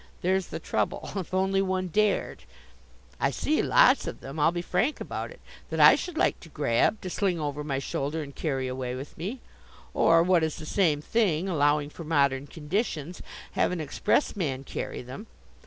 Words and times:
There's 0.23 0.47
the 0.47 0.57
trouble; 0.59 1.11
if 1.15 1.31
one 1.31 1.55
only 1.55 1.87
dared! 1.87 2.45
I 3.19 3.29
see 3.29 3.61
lots 3.61 4.07
of 4.07 4.19
them 4.19 4.39
I'll 4.39 4.51
be 4.51 4.63
frank 4.63 4.99
about 4.99 5.29
it 5.29 5.39
that 5.69 5.79
I 5.79 5.95
should 5.95 6.17
like 6.17 6.39
to 6.39 6.49
grab, 6.49 6.99
to 7.01 7.09
sling 7.11 7.39
over 7.39 7.63
my 7.63 7.77
shoulder 7.77 8.23
and 8.23 8.33
carry 8.33 8.67
away 8.67 8.95
with 8.95 9.15
me; 9.15 9.41
or, 9.93 10.23
what 10.23 10.41
is 10.43 10.55
the 10.55 10.65
same 10.65 11.01
thing, 11.01 11.47
allowing 11.47 11.91
for 11.91 12.03
modern 12.03 12.47
conditions, 12.47 13.21
have 13.51 13.71
an 13.71 13.79
express 13.79 14.35
man 14.35 14.63
carry 14.63 15.03
them. 15.03 15.27